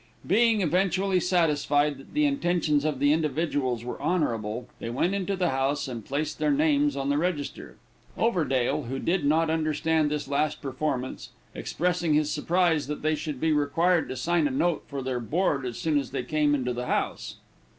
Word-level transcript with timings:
Being 0.25 0.61
eventually 0.61 1.19
satisfied 1.19 1.99
that 1.99 2.13
the 2.15 2.25
intentions 2.25 2.85
of 2.85 2.97
the 2.97 3.13
individuals 3.13 3.83
were 3.85 4.01
honorable, 4.01 4.67
they 4.79 4.89
went 4.89 5.13
into 5.13 5.35
the 5.35 5.49
house 5.49 5.87
and 5.87 6.03
placed 6.03 6.39
their 6.39 6.49
names 6.49 6.95
on 6.95 7.09
the 7.09 7.19
register; 7.19 7.77
Overdale, 8.17 8.87
who 8.87 8.97
did 8.97 9.25
not 9.25 9.51
understand 9.51 10.09
this 10.09 10.27
last 10.27 10.59
performance, 10.59 11.29
expressing 11.53 12.15
his 12.15 12.31
surprise 12.31 12.87
that 12.87 13.03
they 13.03 13.13
should 13.13 13.39
be 13.39 13.53
required 13.53 14.09
to 14.09 14.15
sign 14.15 14.47
a 14.47 14.49
note 14.49 14.85
for 14.87 15.03
their 15.03 15.19
board 15.19 15.67
as 15.67 15.77
soon 15.77 15.99
as 15.99 16.09
they 16.09 16.23
came 16.23 16.55
into 16.55 16.73
the 16.73 16.87
house. 16.87 17.35